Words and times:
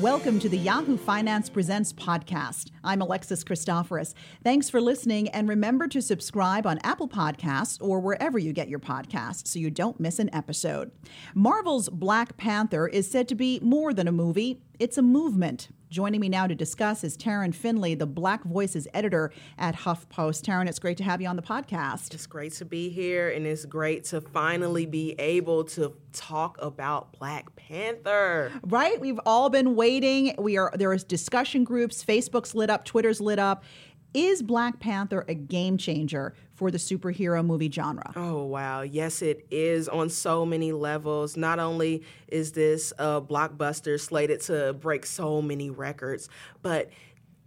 Welcome 0.00 0.38
to 0.38 0.48
the 0.48 0.56
Yahoo 0.56 0.96
Finance 0.96 1.50
Presents 1.50 1.92
podcast. 1.92 2.70
I'm 2.82 3.02
Alexis 3.02 3.44
Christoforous. 3.44 4.14
Thanks 4.42 4.70
for 4.70 4.80
listening, 4.80 5.28
and 5.28 5.46
remember 5.46 5.88
to 5.88 6.00
subscribe 6.00 6.66
on 6.66 6.78
Apple 6.78 7.06
Podcasts 7.06 7.76
or 7.82 8.00
wherever 8.00 8.38
you 8.38 8.54
get 8.54 8.70
your 8.70 8.78
podcasts 8.78 9.48
so 9.48 9.58
you 9.58 9.68
don't 9.68 10.00
miss 10.00 10.18
an 10.18 10.34
episode. 10.34 10.90
Marvel's 11.34 11.90
Black 11.90 12.38
Panther 12.38 12.88
is 12.88 13.10
said 13.10 13.28
to 13.28 13.34
be 13.34 13.60
more 13.60 13.92
than 13.92 14.08
a 14.08 14.12
movie, 14.12 14.62
it's 14.80 14.96
a 14.96 15.02
movement. 15.02 15.68
Joining 15.90 16.20
me 16.20 16.28
now 16.30 16.46
to 16.46 16.54
discuss 16.54 17.04
is 17.04 17.16
Taryn 17.16 17.54
Finley, 17.54 17.94
the 17.94 18.06
Black 18.06 18.44
Voices 18.44 18.88
editor 18.94 19.30
at 19.58 19.74
HuffPost. 19.76 20.42
Taryn, 20.42 20.68
it's 20.68 20.78
great 20.78 20.96
to 20.98 21.04
have 21.04 21.20
you 21.20 21.28
on 21.28 21.36
the 21.36 21.42
podcast. 21.42 22.14
It's 22.14 22.26
great 22.26 22.54
to 22.54 22.64
be 22.64 22.88
here, 22.88 23.28
and 23.28 23.46
it's 23.46 23.66
great 23.66 24.04
to 24.04 24.22
finally 24.22 24.86
be 24.86 25.14
able 25.18 25.64
to 25.64 25.92
talk 26.12 26.56
about 26.62 27.12
Black 27.18 27.54
Panther. 27.56 28.52
Right? 28.62 28.98
We've 28.98 29.20
all 29.26 29.50
been 29.50 29.76
waiting. 29.76 30.34
We 30.38 30.56
are 30.56 30.72
there 30.74 30.94
is 30.94 31.04
discussion 31.04 31.64
groups, 31.64 32.02
Facebook's 32.02 32.54
lit 32.54 32.70
up, 32.70 32.84
Twitter's 32.84 33.20
lit 33.20 33.38
up. 33.38 33.64
Is 34.12 34.42
Black 34.42 34.80
Panther 34.80 35.24
a 35.28 35.34
game 35.34 35.76
changer 35.76 36.34
for 36.54 36.70
the 36.72 36.78
superhero 36.78 37.44
movie 37.44 37.70
genre? 37.70 38.12
Oh, 38.16 38.44
wow. 38.44 38.82
Yes, 38.82 39.22
it 39.22 39.46
is 39.52 39.88
on 39.88 40.08
so 40.08 40.44
many 40.44 40.72
levels. 40.72 41.36
Not 41.36 41.60
only 41.60 42.02
is 42.26 42.52
this 42.52 42.92
a 42.98 43.22
blockbuster 43.22 44.00
slated 44.00 44.40
to 44.42 44.72
break 44.72 45.06
so 45.06 45.40
many 45.40 45.70
records, 45.70 46.28
but 46.60 46.90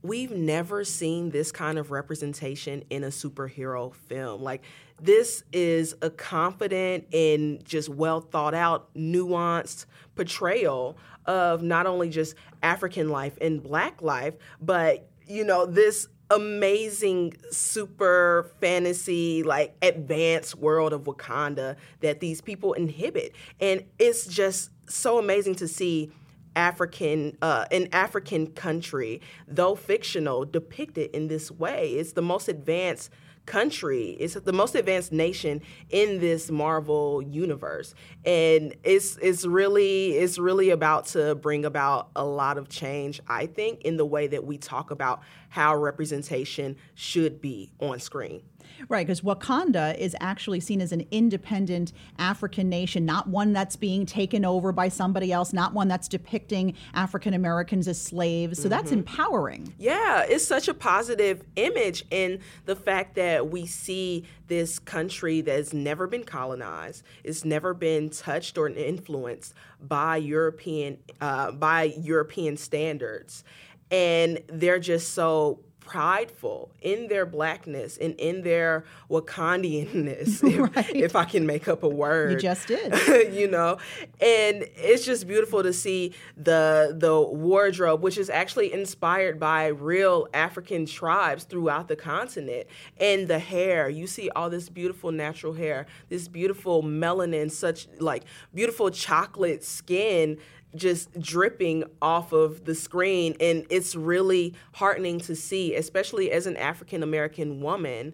we've 0.03 0.31
never 0.31 0.85
seen 0.85 1.31
this 1.31 1.51
kind 1.51 1.77
of 1.77 1.91
representation 1.91 2.83
in 2.89 3.03
a 3.03 3.07
superhero 3.07 3.93
film. 3.93 4.41
Like, 4.41 4.63
this 5.01 5.43
is 5.51 5.95
a 6.01 6.09
confident 6.09 7.13
and 7.13 7.63
just 7.65 7.89
well 7.89 8.21
thought 8.21 8.53
out, 8.53 8.93
nuanced 8.93 9.85
portrayal 10.15 10.97
of 11.25 11.61
not 11.61 11.87
only 11.87 12.09
just 12.09 12.35
African 12.61 13.09
life 13.09 13.37
and 13.41 13.61
Black 13.61 14.01
life, 14.01 14.35
but 14.61 15.09
you 15.25 15.45
know, 15.45 15.65
this 15.65 16.07
amazing 16.33 17.33
super 17.51 18.49
fantasy 18.59 19.43
like 19.43 19.75
advanced 19.81 20.55
world 20.55 20.93
of 20.93 21.03
Wakanda 21.03 21.75
that 21.99 22.19
these 22.19 22.41
people 22.41 22.73
inhibit. 22.73 23.33
And 23.59 23.83
it's 23.99 24.25
just 24.25 24.71
so 24.89 25.19
amazing 25.19 25.55
to 25.55 25.67
see 25.67 26.11
African 26.55 27.35
uh, 27.41 27.65
an 27.71 27.87
African 27.91 28.47
country 28.47 29.21
though 29.47 29.75
fictional 29.75 30.45
depicted 30.45 31.09
in 31.11 31.27
this 31.27 31.49
way. 31.49 31.89
It's 31.91 32.13
the 32.13 32.21
most 32.21 32.47
advanced 32.47 33.09
country. 33.45 34.11
It's 34.19 34.35
the 34.35 34.53
most 34.53 34.75
advanced 34.75 35.11
nation 35.11 35.61
in 35.89 36.19
this 36.19 36.49
Marvel 36.49 37.21
universe, 37.21 37.93
and 38.25 38.75
it's 38.83 39.17
it's 39.17 39.45
really 39.45 40.13
it's 40.13 40.37
really 40.37 40.69
about 40.69 41.07
to 41.07 41.35
bring 41.35 41.65
about 41.65 42.09
a 42.15 42.25
lot 42.25 42.57
of 42.57 42.69
change. 42.69 43.21
I 43.27 43.45
think 43.45 43.81
in 43.81 43.97
the 43.97 44.05
way 44.05 44.27
that 44.27 44.45
we 44.45 44.57
talk 44.57 44.91
about 44.91 45.21
how 45.49 45.75
representation 45.75 46.77
should 46.95 47.41
be 47.41 47.71
on 47.79 47.99
screen. 47.99 48.41
Right, 48.89 49.05
because 49.05 49.21
Wakanda 49.21 49.97
is 49.97 50.15
actually 50.19 50.59
seen 50.59 50.81
as 50.81 50.91
an 50.91 51.05
independent 51.11 51.93
African 52.19 52.69
nation, 52.69 53.05
not 53.05 53.27
one 53.27 53.53
that's 53.53 53.75
being 53.75 54.05
taken 54.05 54.45
over 54.45 54.71
by 54.71 54.89
somebody 54.89 55.31
else, 55.31 55.53
not 55.53 55.73
one 55.73 55.87
that's 55.87 56.07
depicting 56.07 56.75
African 56.93 57.33
Americans 57.33 57.87
as 57.87 57.99
slaves. 57.99 58.57
So 58.57 58.63
mm-hmm. 58.63 58.69
that's 58.69 58.91
empowering. 58.91 59.73
Yeah, 59.77 60.25
it's 60.27 60.45
such 60.45 60.67
a 60.67 60.73
positive 60.73 61.43
image 61.55 62.05
in 62.11 62.39
the 62.65 62.75
fact 62.75 63.15
that 63.15 63.49
we 63.49 63.65
see 63.65 64.25
this 64.47 64.79
country 64.79 65.41
that's 65.41 65.73
never 65.73 66.05
been 66.07 66.23
colonized, 66.23 67.03
it's 67.23 67.45
never 67.45 67.73
been 67.73 68.09
touched 68.09 68.57
or 68.57 68.67
influenced 68.69 69.53
by 69.81 70.17
European 70.17 70.97
uh, 71.21 71.51
by 71.51 71.83
European 71.97 72.57
standards, 72.57 73.43
and 73.91 74.39
they're 74.47 74.79
just 74.79 75.13
so 75.13 75.59
prideful 75.85 76.71
in 76.81 77.07
their 77.07 77.25
blackness 77.25 77.97
and 77.97 78.15
in 78.15 78.41
their 78.41 78.83
Wakandianness, 79.09 80.43
if, 80.49 80.75
right. 80.75 80.95
if, 80.95 81.15
I 81.15 81.25
can 81.25 81.45
make 81.45 81.67
up 81.67 81.83
a 81.83 81.87
word. 81.87 82.31
You 82.31 82.37
just 82.37 82.67
did. 82.67 83.33
you 83.33 83.47
know, 83.47 83.77
and 84.19 84.65
it's 84.75 85.05
just 85.05 85.27
beautiful 85.27 85.63
to 85.63 85.73
see 85.73 86.13
the 86.37 86.95
the 86.97 87.21
wardrobe, 87.21 88.01
which 88.01 88.17
is 88.17 88.29
actually 88.29 88.73
inspired 88.73 89.39
by 89.39 89.67
real 89.67 90.27
African 90.33 90.85
tribes 90.85 91.43
throughout 91.43 91.87
the 91.87 91.95
continent, 91.95 92.67
and 92.99 93.27
the 93.27 93.39
hair. 93.39 93.89
You 93.89 94.07
see 94.07 94.29
all 94.31 94.49
this 94.49 94.69
beautiful 94.69 95.11
natural 95.11 95.53
hair, 95.53 95.85
this 96.09 96.27
beautiful 96.27 96.83
melanin, 96.83 97.51
such 97.51 97.87
like 97.99 98.23
beautiful 98.53 98.89
chocolate 98.89 99.63
skin 99.63 100.37
just 100.75 101.19
dripping 101.19 101.83
off 102.01 102.31
of 102.31 102.65
the 102.65 102.75
screen 102.75 103.35
and 103.39 103.65
it's 103.69 103.95
really 103.95 104.53
heartening 104.73 105.19
to 105.19 105.35
see 105.35 105.75
especially 105.75 106.31
as 106.31 106.47
an 106.47 106.57
African 106.57 107.03
American 107.03 107.61
woman 107.61 108.13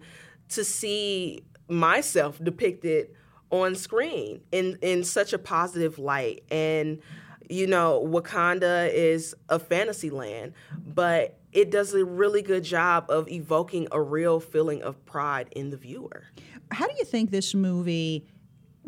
to 0.50 0.64
see 0.64 1.42
myself 1.68 2.38
depicted 2.42 3.08
on 3.50 3.74
screen 3.74 4.40
in 4.52 4.78
in 4.82 5.04
such 5.04 5.32
a 5.32 5.38
positive 5.38 5.98
light 5.98 6.42
and 6.50 7.00
you 7.48 7.66
know 7.66 8.04
Wakanda 8.06 8.92
is 8.92 9.34
a 9.48 9.58
fantasy 9.58 10.10
land 10.10 10.52
but 10.86 11.40
it 11.52 11.70
does 11.70 11.94
a 11.94 12.04
really 12.04 12.42
good 12.42 12.62
job 12.62 13.06
of 13.08 13.28
evoking 13.28 13.88
a 13.90 14.00
real 14.00 14.40
feeling 14.40 14.82
of 14.82 15.04
pride 15.04 15.48
in 15.52 15.70
the 15.70 15.76
viewer. 15.76 16.24
How 16.70 16.86
do 16.86 16.94
you 16.98 17.04
think 17.04 17.30
this 17.30 17.54
movie 17.54 18.24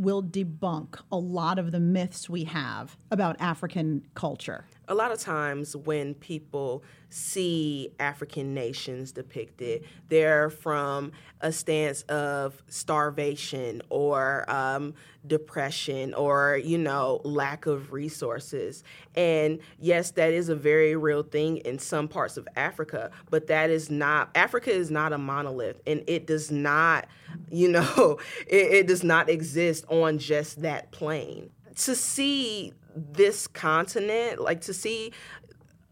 will 0.02 0.22
debunk 0.22 1.00
a 1.10 1.16
lot 1.16 1.58
of 1.58 1.72
the 1.72 1.80
myths 1.80 2.28
we 2.28 2.44
have 2.44 2.96
about 3.10 3.36
African 3.40 4.06
culture. 4.14 4.66
A 4.88 4.94
lot 4.94 5.12
of 5.12 5.20
times 5.20 5.76
when 5.76 6.14
people 6.14 6.82
see 7.08 7.90
African 8.00 8.52
nations 8.52 9.12
depicted, 9.12 9.84
they're 10.08 10.50
from 10.50 11.12
a 11.40 11.52
stance 11.52 12.02
of 12.02 12.62
starvation 12.68 13.82
or 13.90 14.44
um, 14.50 14.94
depression 15.26 16.14
or, 16.14 16.60
you 16.64 16.78
know, 16.78 17.20
lack 17.22 17.66
of 17.66 17.92
resources. 17.92 18.82
And 19.14 19.60
yes, 19.78 20.10
that 20.12 20.32
is 20.32 20.48
a 20.48 20.56
very 20.56 20.96
real 20.96 21.22
thing 21.22 21.58
in 21.58 21.78
some 21.78 22.08
parts 22.08 22.36
of 22.36 22.48
Africa, 22.56 23.10
but 23.30 23.46
that 23.46 23.70
is 23.70 23.90
not, 23.90 24.30
Africa 24.34 24.72
is 24.72 24.90
not 24.90 25.12
a 25.12 25.18
monolith 25.18 25.80
and 25.86 26.02
it 26.08 26.26
does 26.26 26.50
not, 26.50 27.06
you 27.50 27.68
know, 27.68 28.18
it, 28.46 28.72
it 28.72 28.86
does 28.86 29.04
not 29.04 29.28
exist 29.28 29.84
on 29.88 30.18
just 30.18 30.62
that 30.62 30.90
plane. 30.90 31.50
To 31.76 31.94
see 31.94 32.74
this 32.94 33.46
continent, 33.46 34.40
like 34.40 34.62
to 34.62 34.74
see 34.74 35.12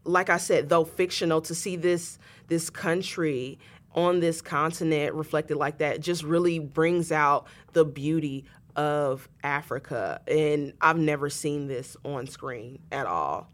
like 0.03 0.29
I 0.29 0.37
said, 0.37 0.69
though 0.69 0.85
fictional, 0.85 1.41
to 1.41 1.55
see 1.55 1.75
this 1.75 2.17
this 2.47 2.69
country 2.69 3.59
on 3.93 4.19
this 4.19 4.41
continent 4.41 5.13
reflected 5.13 5.57
like 5.57 5.77
that 5.79 5.99
just 5.99 6.23
really 6.23 6.59
brings 6.59 7.11
out 7.11 7.47
the 7.73 7.85
beauty 7.85 8.45
of 8.75 9.27
Africa. 9.43 10.21
And 10.27 10.73
I've 10.81 10.97
never 10.97 11.29
seen 11.29 11.67
this 11.67 11.97
on 12.03 12.27
screen 12.27 12.79
at 12.91 13.05
all. 13.05 13.49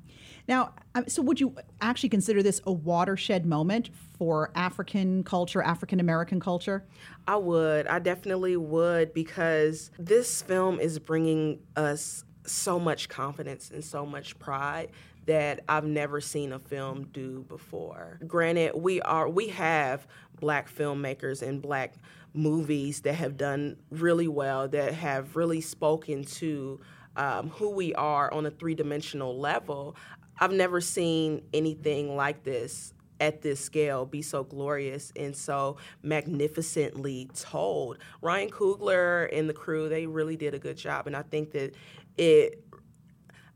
Now, 0.48 0.74
um, 0.96 1.08
so 1.08 1.22
would 1.24 1.42
you 1.42 1.56
actually 1.82 2.10
consider 2.10 2.42
this 2.42 2.62
a 2.66 2.72
watershed 2.72 3.46
moment 3.46 3.90
for 4.18 4.52
African 4.56 5.24
culture, 5.24 5.62
African 5.62 6.00
American 6.00 6.40
culture? 6.40 6.86
I 7.28 7.36
would. 7.36 7.88
I 7.88 8.00
definitely 8.00 8.56
would 8.56 9.14
because 9.14 9.92
this 10.00 10.42
film 10.42 10.80
is 10.80 11.00
bringing 11.00 11.60
us 11.76 12.24
so 12.48 12.80
much 12.80 13.10
confidence 13.10 13.72
and 13.72 13.84
so 13.84 14.06
much 14.06 14.38
pride 14.40 14.90
that 15.26 15.60
I've 15.68 15.86
never 15.86 16.22
seen 16.22 16.54
a 16.54 16.60
film 16.60 17.10
do 17.12 17.46
before. 17.50 18.20
Granted, 18.26 18.72
we 18.76 19.02
are 19.02 19.30
we 19.30 19.50
have 19.50 20.08
black 20.40 20.74
filmmakers 20.74 21.42
and 21.42 21.62
black 21.62 21.96
movies 22.34 23.02
that 23.02 23.14
have 23.14 23.36
done 23.38 23.78
really 23.90 24.28
well 24.28 24.68
that 24.70 24.94
have 24.94 25.36
really 25.36 25.62
spoken 25.62 26.24
to 26.24 26.80
um, 27.16 27.50
who 27.50 27.72
we 27.72 27.94
are 27.96 28.32
on 28.32 28.46
a 28.46 28.52
three-dimensional 28.52 29.38
level. 29.38 29.96
I've 30.40 30.54
never 30.54 30.80
seen 30.80 31.42
anything 31.54 32.16
like 32.16 32.44
this 32.44 32.94
at 33.20 33.42
this 33.42 33.60
scale 33.60 34.06
be 34.06 34.22
so 34.22 34.44
glorious 34.44 35.12
and 35.16 35.36
so 35.36 35.78
magnificently 36.04 37.30
told. 37.34 37.98
Ryan 38.22 38.50
Coogler 38.50 39.36
and 39.36 39.50
the 39.50 39.54
crew, 39.54 39.90
they 39.90 40.06
really 40.06 40.38
did 40.38 40.54
a 40.54 40.60
good 40.60 40.78
job. 40.78 41.08
And 41.08 41.16
I 41.16 41.24
think 41.24 41.52
that 41.52 41.74
it 42.18 42.64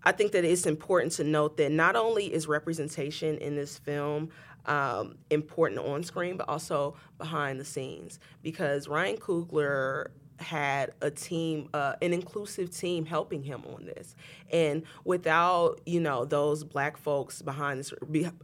I 0.03 0.11
think 0.11 0.31
that 0.31 0.43
it's 0.43 0.65
important 0.65 1.11
to 1.13 1.23
note 1.23 1.57
that 1.57 1.71
not 1.71 1.95
only 1.95 2.33
is 2.33 2.47
representation 2.47 3.37
in 3.37 3.55
this 3.55 3.77
film 3.77 4.29
um, 4.65 5.15
important 5.29 5.79
on 5.79 6.03
screen, 6.03 6.37
but 6.37 6.49
also 6.49 6.95
behind 7.17 7.59
the 7.59 7.65
scenes. 7.65 8.19
Because 8.41 8.87
Ryan 8.87 9.17
Coogler 9.17 10.07
had 10.39 10.91
a 11.01 11.11
team, 11.11 11.69
uh, 11.73 11.93
an 12.01 12.13
inclusive 12.13 12.75
team 12.75 13.05
helping 13.05 13.43
him 13.43 13.63
on 13.75 13.85
this. 13.85 14.15
And 14.51 14.83
without, 15.03 15.81
you 15.85 15.99
know, 15.99 16.25
those 16.25 16.63
black 16.63 16.97
folks 16.97 17.41
behind 17.41 17.79
this, 17.79 17.93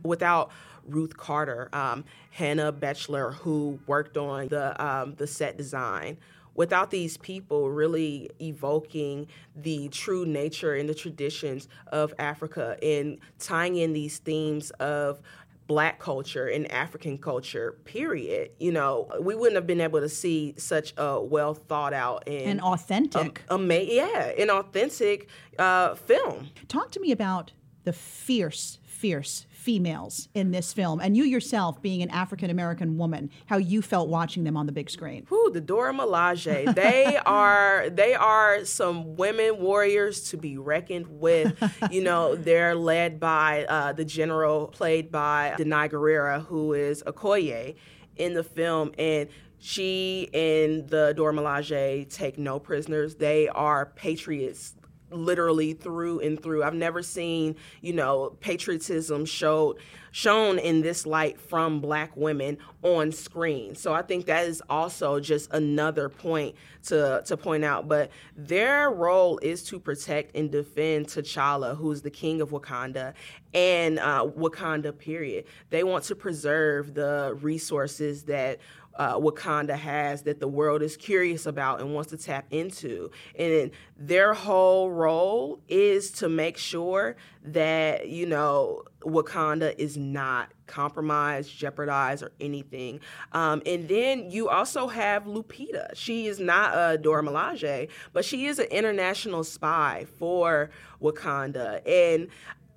without 0.04 0.52
Ruth 0.88 1.18
Carter, 1.18 1.70
um, 1.74 2.06
Hannah 2.32 2.72
Beachler, 2.72 3.34
who 3.34 3.80
worked 3.88 4.16
on 4.16 4.48
the, 4.50 4.84
um, 4.84 5.16
the 5.16 5.26
set 5.26 5.58
design, 5.58 6.18
without 6.58 6.92
these 6.92 7.16
people 7.16 7.70
really 7.70 8.30
evoking 8.42 9.28
the 9.56 9.88
true 9.90 10.26
nature 10.26 10.76
and 10.76 10.90
the 10.90 10.96
traditions 10.96 11.70
of 11.88 12.14
Africa 12.20 12.78
and 12.84 13.20
tying 13.40 13.78
in 13.78 13.94
these 13.94 14.18
themes 14.18 14.72
of 14.72 15.22
black 15.68 16.00
culture 16.00 16.48
and 16.48 16.70
African 16.72 17.18
culture, 17.18 17.74
period, 17.86 18.52
you 18.58 18.72
know, 18.72 19.10
we 19.22 19.36
wouldn't 19.36 19.56
have 19.56 19.68
been 19.68 19.82
able 19.82 20.00
to 20.00 20.10
see 20.10 20.56
such 20.58 20.94
a 20.98 21.22
well 21.22 21.54
thought 21.54 21.94
out 21.94 22.24
and, 22.28 22.52
and 22.52 22.62
authentic, 22.62 23.44
um, 23.50 23.70
ama- 23.70 23.84
yeah, 23.84 24.32
an 24.38 24.50
authentic 24.50 25.28
uh, 25.60 25.94
film. 25.96 26.50
Talk 26.68 26.92
to 26.92 27.00
me 27.00 27.12
about 27.12 27.52
the 27.84 27.94
fierce, 27.94 28.80
fierce 28.84 29.46
females 29.68 30.30
in 30.34 30.52
this 30.52 30.72
film, 30.72 31.02
and 31.02 31.18
you 31.18 31.26
yourself 31.26 31.82
being 31.82 32.02
an 32.02 32.10
African 32.10 32.50
American 32.50 32.98
woman, 32.98 33.30
how 33.48 33.58
you 33.58 33.82
felt 33.82 34.08
watching 34.08 34.46
them 34.46 34.56
on 34.56 34.66
the 34.66 34.72
big 34.72 34.90
screen. 34.90 35.26
Who 35.28 35.52
the 35.52 35.60
Dora 35.60 35.92
Milaje? 35.92 36.74
They 36.74 37.18
are 37.26 37.90
they 37.90 38.14
are 38.14 38.64
some 38.64 39.18
women 39.18 39.60
warriors 39.60 40.30
to 40.30 40.38
be 40.38 40.58
reckoned 40.58 41.08
with. 41.20 41.62
you 41.92 42.02
know, 42.02 42.34
they're 42.34 42.76
led 42.76 43.20
by 43.20 43.66
uh, 43.66 43.92
the 43.92 44.06
general 44.06 44.68
played 44.68 45.12
by 45.12 45.54
Danai 45.60 45.92
Gurira, 45.92 46.46
who 46.46 46.72
is 46.72 47.04
Okoye 47.06 47.76
in 48.16 48.36
the 48.36 48.46
film, 48.46 48.94
and 48.98 49.28
she 49.60 50.30
and 50.34 50.88
the 50.88 51.14
Dora 51.14 51.34
Milaje 51.34 52.10
take 52.10 52.38
no 52.38 52.58
prisoners. 52.58 53.16
They 53.16 53.50
are 53.50 53.88
patriots 53.88 54.76
literally 55.12 55.74
through 55.74 56.20
and 56.20 56.42
through. 56.42 56.64
I've 56.64 56.74
never 56.74 57.02
seen, 57.02 57.56
you 57.82 57.94
know, 57.94 58.36
patriotism 58.40 59.26
showed 59.26 59.78
shown 60.18 60.58
in 60.58 60.82
this 60.82 61.06
light 61.06 61.40
from 61.40 61.80
black 61.80 62.10
women 62.18 62.58
on 62.82 63.12
screen. 63.12 63.76
So 63.76 63.94
I 63.94 64.02
think 64.02 64.26
that 64.26 64.48
is 64.48 64.64
also 64.68 65.20
just 65.20 65.54
another 65.54 66.10
point 66.10 66.56
to 66.88 67.22
to 67.24 67.38
point 67.38 67.64
out. 67.64 67.88
But 67.88 68.10
their 68.36 68.90
role 68.90 69.38
is 69.44 69.64
to 69.66 69.80
protect 69.80 70.36
and 70.36 70.52
defend 70.52 71.06
T'Challa, 71.06 71.78
who's 71.78 72.02
the 72.02 72.10
king 72.10 72.42
of 72.42 72.50
Wakanda, 72.50 73.14
and 73.54 74.00
uh, 74.00 74.26
Wakanda. 74.26 74.98
Period. 74.98 75.46
They 75.70 75.84
want 75.84 76.04
to 76.06 76.16
preserve 76.16 76.96
the 76.96 77.38
resources 77.40 78.24
that 78.24 78.58
uh, 78.98 79.16
Wakanda 79.16 79.78
has 79.78 80.24
that 80.24 80.40
the 80.40 80.48
world 80.48 80.82
is 80.82 80.98
curious 80.98 81.46
about 81.46 81.80
and 81.80 81.94
wants 81.94 82.10
to 82.10 82.18
tap 82.18 82.46
into. 82.50 83.12
And 83.38 83.72
their 83.96 84.34
whole 84.34 84.92
role 84.92 85.60
is 85.68 86.12
to 86.14 86.30
make 86.30 86.58
sure 86.58 87.16
that, 87.44 88.10
you 88.10 88.26
know, 88.26 88.84
Wakanda 89.08 89.74
is 89.78 89.98
not 89.98 90.50
compromised, 90.68 91.58
jeopardized, 91.58 92.24
or 92.24 92.32
anything. 92.42 93.00
Um, 93.32 93.62
and 93.66 93.88
then 93.88 94.30
you 94.30 94.50
also 94.50 94.88
have 94.88 95.24
Lupita. 95.24 95.92
She 95.96 96.28
is 96.28 96.40
not 96.40 96.74
a 96.76 96.98
Dora 96.98 97.24
Milaje, 97.24 97.90
but 98.12 98.26
she 98.26 98.48
is 98.48 98.60
an 98.60 98.68
international 98.68 99.46
spy 99.46 100.06
for 100.20 100.70
Wakanda. 101.02 101.82
And 101.88 102.28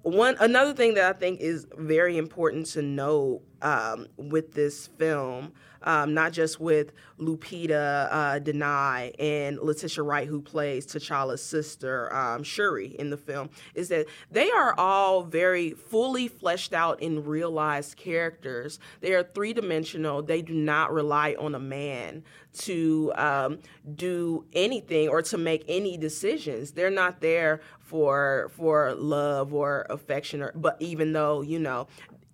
one 0.03 0.37
another 0.41 0.73
thing 0.73 0.95
that 0.95 1.05
I 1.05 1.19
think 1.19 1.41
is 1.41 1.67
very 1.77 2.17
important 2.17 2.67
to 2.67 2.83
know 2.83 3.43
um, 3.63 4.07
with 4.17 4.53
this 4.53 4.87
film 4.87 5.53
um, 5.83 6.15
not 6.15 6.33
just 6.33 6.61
with 6.61 6.93
Lupita 7.19 8.09
uh, 8.11 8.41
Danai 8.41 9.15
and 9.19 9.59
Letitia 9.59 10.03
Wright, 10.03 10.27
who 10.27 10.41
plays 10.41 10.87
T'Challa's 10.87 11.43
sister, 11.43 12.15
um, 12.15 12.43
Shuri, 12.43 12.89
in 12.99 13.11
the 13.11 13.17
film, 13.17 13.51
is 13.75 13.89
that 13.89 14.07
they 14.31 14.51
are 14.51 14.75
all 14.79 15.23
very 15.23 15.71
fully 15.71 16.29
fleshed 16.29 16.73
out 16.73 17.03
and 17.03 17.27
realized 17.27 17.97
characters. 17.97 18.79
They 19.01 19.15
are 19.15 19.23
three 19.23 19.53
dimensional. 19.53 20.23
They 20.23 20.43
do 20.43 20.55
not 20.55 20.93
rely 20.93 21.35
on 21.39 21.55
a 21.55 21.61
man 21.61 22.25
to 22.53 23.13
um, 23.17 23.59
do 23.95 24.45
anything 24.53 25.09
or 25.09 25.23
to 25.23 25.39
make 25.39 25.65
any 25.69 25.97
decisions. 25.97 26.73
They're 26.73 26.91
not 26.91 27.21
there 27.21 27.61
for 27.91 28.51
for 28.57 28.95
love 28.95 29.53
or 29.53 29.85
affection 29.91 30.41
or 30.41 30.53
but 30.55 30.77
even 30.79 31.13
though 31.13 31.43
you 31.43 31.59
know 31.59 31.89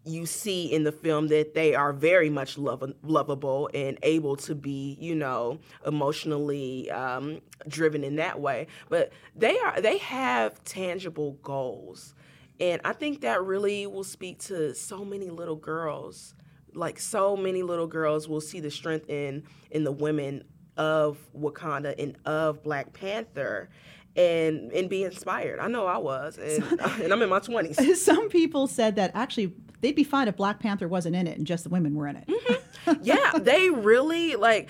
you 0.04 0.24
see 0.24 0.72
in 0.72 0.84
the 0.84 0.92
film 0.92 1.28
that 1.28 1.54
they 1.54 1.74
are 1.74 1.92
very 1.92 2.30
much 2.30 2.56
lov- 2.58 2.94
lovable 3.02 3.68
and 3.74 3.98
able 4.02 4.36
to 4.36 4.54
be, 4.54 4.96
you 5.00 5.16
know, 5.16 5.58
emotionally 5.84 6.88
um, 6.92 7.40
driven 7.66 8.04
in 8.04 8.16
that 8.16 8.38
way. 8.38 8.68
But 8.88 9.12
they 9.34 9.58
are 9.58 9.80
they 9.80 9.98
have 9.98 10.62
tangible 10.62 11.32
goals, 11.42 12.14
and 12.60 12.80
I 12.84 12.92
think 12.92 13.22
that 13.22 13.42
really 13.42 13.86
will 13.86 14.04
speak 14.04 14.38
to 14.44 14.74
so 14.74 15.04
many 15.04 15.28
little 15.30 15.56
girls. 15.56 16.34
Like 16.72 17.00
so 17.00 17.36
many 17.36 17.62
little 17.62 17.88
girls 17.88 18.28
will 18.28 18.42
see 18.42 18.60
the 18.60 18.70
strength 18.70 19.08
in 19.08 19.42
in 19.72 19.82
the 19.82 19.92
women 19.92 20.44
of 20.76 21.18
Wakanda 21.36 21.94
and 21.98 22.16
of 22.26 22.62
Black 22.62 22.92
Panther 22.92 23.70
and 24.16 24.72
and 24.72 24.88
be 24.88 25.04
inspired. 25.04 25.58
I 25.60 25.68
know 25.68 25.86
I 25.86 25.98
was, 25.98 26.38
and, 26.38 26.80
and 27.02 27.12
I'm 27.12 27.22
in 27.22 27.28
my 27.28 27.40
twenties. 27.40 28.02
Some 28.04 28.28
people 28.28 28.66
said 28.66 28.96
that 28.96 29.10
actually 29.14 29.52
they'd 29.80 29.94
be 29.94 30.04
fine 30.04 30.28
if 30.28 30.36
Black 30.36 30.60
Panther 30.60 30.88
wasn't 30.88 31.16
in 31.16 31.26
it 31.26 31.36
and 31.36 31.46
just 31.46 31.64
the 31.64 31.70
women 31.70 31.94
were 31.94 32.08
in 32.08 32.16
it. 32.16 32.26
Mm-hmm. 32.26 33.00
yeah, 33.02 33.32
they 33.38 33.70
really 33.70 34.36
like. 34.36 34.68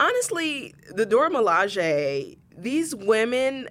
Honestly, 0.00 0.76
the 0.94 1.04
Dora 1.04 1.28
Milaje, 1.28 2.38
these 2.56 2.94
women, 2.94 3.68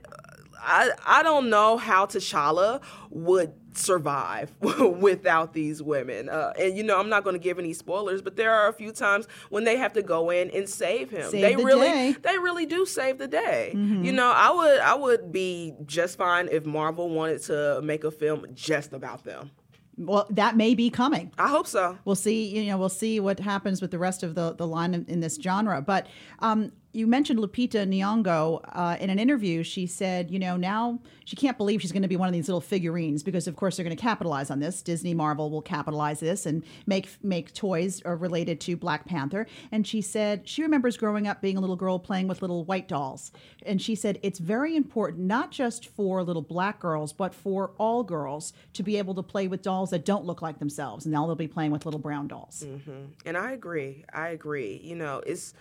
I 0.68 0.92
I 1.06 1.24
don't 1.24 1.50
know 1.50 1.78
how 1.78 2.06
T'Challa 2.06 2.82
would 3.10 3.54
survive 3.74 4.52
without 4.62 5.54
these 5.54 5.82
women. 5.82 6.30
Uh, 6.30 6.54
and 6.60 6.78
you 6.78 6.84
know, 6.84 7.00
I'm 7.00 7.10
not 7.10 7.24
going 7.24 7.36
to 7.36 7.40
give 7.40 7.60
any 7.60 7.74
spoilers, 7.74 8.22
but 8.22 8.36
there 8.36 8.54
are 8.54 8.68
a 8.68 8.74
few 8.74 8.92
times 8.92 9.28
when 9.50 9.64
they 9.64 9.78
have 9.78 9.94
to 9.94 10.04
go 10.04 10.30
in 10.30 10.50
and 10.52 10.68
save 10.68 11.10
him. 11.10 11.30
Save 11.30 11.42
they 11.42 11.56
the 11.56 11.64
really 11.64 11.88
day. 11.88 12.16
they 12.22 12.38
really 12.38 12.66
do 12.66 12.86
save 12.86 13.18
the 13.18 13.28
day. 13.28 13.72
Mm-hmm. 13.76 14.04
You 14.04 14.12
know, 14.12 14.32
I 14.32 14.52
would 14.52 14.80
I 14.80 14.96
would 14.96 15.32
be 15.32 15.74
just 15.86 16.18
fine 16.18 16.50
if 16.52 16.66
Marvel 16.66 17.10
wanted 17.10 17.42
to 17.44 17.82
make 17.82 18.04
a 18.04 18.12
film 18.12 18.46
just 18.54 18.94
about 18.94 19.24
them. 19.24 19.52
Well, 20.00 20.28
that 20.30 20.56
may 20.56 20.76
be 20.76 20.92
coming. 20.92 21.32
I 21.40 21.48
hope 21.48 21.66
so. 21.66 21.98
We'll 22.06 22.16
see. 22.16 22.46
You 22.46 22.70
know, 22.72 22.78
we'll 22.78 22.90
see 22.90 23.20
what 23.20 23.40
happens 23.40 23.82
with 23.82 23.90
the 23.90 23.98
rest 23.98 24.22
of 24.22 24.36
the 24.36 24.54
the 24.54 24.68
line 24.68 24.94
in, 24.94 25.06
in 25.06 25.20
this 25.22 25.40
genre. 25.42 25.82
But 25.82 26.08
um, 26.40 26.72
you 26.98 27.06
mentioned 27.06 27.40
Lupita 27.40 27.88
Nyong'o 27.88 28.62
uh, 28.74 28.98
in 29.00 29.12
an 29.12 29.20
interview. 29.20 29.62
She 29.62 29.86
said, 29.86 30.32
you 30.32 30.40
know, 30.40 30.58
now 30.58 31.00
she 31.26 31.36
can't 31.36 31.56
believe 31.56 31.80
she's 31.82 31.92
going 31.92 32.02
to 32.02 32.08
be 32.08 32.16
one 32.16 32.28
of 32.28 32.34
these 32.34 32.48
little 32.48 32.60
figurines 32.60 33.22
because, 33.22 33.48
of 33.48 33.56
course, 33.56 33.78
they're 33.78 33.84
going 33.84 33.96
to 33.96 34.02
capitalize 34.02 34.50
on 34.50 34.60
this. 34.60 34.82
Disney, 34.82 35.14
Marvel 35.14 35.52
will 35.52 35.62
capitalize 35.62 36.20
this 36.20 36.48
and 36.48 36.64
make 36.88 37.08
make 37.22 37.54
toys 37.54 38.02
uh, 38.04 38.16
related 38.16 38.60
to 38.62 38.76
Black 38.76 39.06
Panther. 39.06 39.46
And 39.72 39.86
she 39.86 40.02
said 40.02 40.48
she 40.50 40.64
remembers 40.64 40.98
growing 40.98 41.28
up 41.28 41.40
being 41.40 41.56
a 41.56 41.62
little 41.62 41.76
girl 41.76 42.00
playing 42.00 42.28
with 42.28 42.42
little 42.42 42.66
white 42.66 42.88
dolls. 42.88 43.32
And 43.64 43.80
she 43.80 43.94
said 43.94 44.20
it's 44.24 44.40
very 44.40 44.76
important 44.76 45.28
not 45.28 45.52
just 45.52 45.86
for 45.90 46.24
little 46.24 46.42
black 46.42 46.80
girls, 46.80 47.14
but 47.14 47.36
for 47.36 47.72
all 47.78 48.04
girls 48.04 48.54
to 48.74 48.82
be 48.82 48.98
able 48.98 49.14
to 49.16 49.24
play 49.24 49.48
with 49.48 49.62
dolls 49.62 49.92
that 49.92 50.04
don't 50.04 50.26
look 50.26 50.42
like 50.42 50.58
themselves. 50.58 51.06
And 51.06 51.14
now 51.14 51.28
they'll 51.28 51.36
be 51.36 51.48
playing 51.48 51.72
with 51.72 51.86
little 51.86 52.00
brown 52.00 52.28
dolls. 52.28 52.64
Mm-hmm. 52.66 53.06
And 53.28 53.38
I 53.38 53.52
agree. 53.52 54.04
I 54.12 54.30
agree. 54.30 54.82
You 54.84 54.96
know, 54.96 55.22
it's 55.26 55.54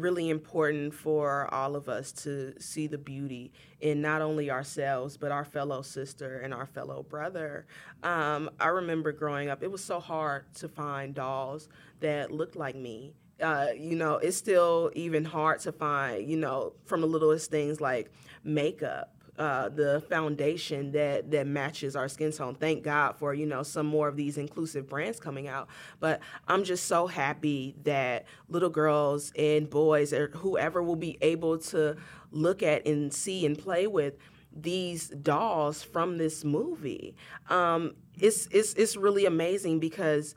really 0.00 0.30
important 0.30 0.94
for 0.94 1.52
all 1.52 1.76
of 1.76 1.88
us 1.88 2.12
to 2.12 2.54
see 2.60 2.86
the 2.86 2.98
beauty 2.98 3.52
in 3.80 4.00
not 4.00 4.22
only 4.22 4.50
ourselves 4.50 5.16
but 5.16 5.30
our 5.30 5.44
fellow 5.44 5.82
sister 5.82 6.40
and 6.40 6.52
our 6.54 6.66
fellow 6.66 7.02
brother. 7.02 7.66
Um, 8.02 8.50
I 8.60 8.68
remember 8.68 9.12
growing 9.12 9.48
up; 9.48 9.62
it 9.62 9.70
was 9.70 9.82
so 9.82 10.00
hard 10.00 10.52
to 10.56 10.68
find 10.68 11.14
dolls 11.14 11.68
that 12.00 12.30
looked 12.30 12.56
like 12.56 12.76
me. 12.76 13.14
Uh, 13.40 13.68
you 13.76 13.94
know, 13.96 14.14
it's 14.16 14.36
still 14.36 14.90
even 14.94 15.24
hard 15.24 15.60
to 15.60 15.72
find. 15.72 16.28
You 16.28 16.36
know, 16.36 16.72
from 16.84 17.00
the 17.00 17.06
littlest 17.06 17.50
things 17.50 17.80
like 17.80 18.10
makeup 18.44 19.17
uh, 19.38 19.68
the 19.68 20.02
foundation 20.08 20.92
that 20.92 21.30
that 21.30 21.46
matches 21.46 21.94
our 21.94 22.08
skin 22.08 22.32
tone. 22.32 22.54
Thank 22.54 22.82
God 22.82 23.16
for 23.16 23.32
you 23.32 23.46
know 23.46 23.62
some 23.62 23.86
more 23.86 24.08
of 24.08 24.16
these 24.16 24.36
inclusive 24.36 24.88
brands 24.88 25.20
coming 25.20 25.48
out. 25.48 25.68
But 26.00 26.20
I'm 26.48 26.64
just 26.64 26.86
so 26.86 27.06
happy 27.06 27.76
that 27.84 28.26
little 28.48 28.70
girls 28.70 29.32
and 29.38 29.70
boys 29.70 30.12
or 30.12 30.28
whoever 30.34 30.82
will 30.82 30.96
be 30.96 31.18
able 31.20 31.58
to 31.58 31.96
look 32.30 32.62
at 32.62 32.86
and 32.86 33.12
see 33.12 33.46
and 33.46 33.56
play 33.56 33.86
with 33.86 34.14
these 34.52 35.08
dolls 35.08 35.82
from 35.82 36.18
this 36.18 36.44
movie. 36.44 37.14
Um, 37.48 37.94
it's 38.18 38.48
it's 38.50 38.74
it's 38.74 38.96
really 38.96 39.26
amazing 39.26 39.78
because 39.78 40.34